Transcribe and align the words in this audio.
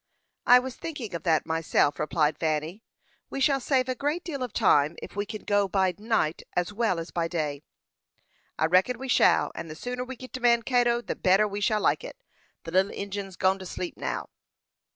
"I 0.47 0.57
was 0.57 0.75
thinking 0.77 1.13
of 1.13 1.21
that 1.25 1.45
myself," 1.45 1.99
replied 1.99 2.39
Fanny. 2.39 2.81
"We 3.29 3.39
shall 3.39 3.59
save 3.59 3.87
a 3.87 3.93
great 3.93 4.23
deal 4.23 4.41
of 4.41 4.51
time 4.51 4.95
if 4.99 5.15
we 5.15 5.27
can 5.27 5.43
go 5.43 5.67
by 5.67 5.93
night 5.99 6.41
as 6.55 6.73
well 6.73 6.97
as 6.97 7.11
day." 7.29 7.61
"I 8.57 8.65
reckon 8.65 8.97
we 8.97 9.07
shall; 9.07 9.51
and 9.53 9.69
the 9.69 9.75
sooner 9.75 10.03
we 10.03 10.15
git 10.15 10.33
to 10.33 10.39
Mankato, 10.39 11.01
the 11.01 11.15
better 11.15 11.47
we 11.47 11.61
shall 11.61 11.81
like 11.81 12.03
it. 12.03 12.15
The 12.63 12.71
little 12.71 12.91
Injin's 12.91 13.35
gone 13.35 13.59
to 13.59 13.65
sleep 13.67 13.95
now." 13.95 14.29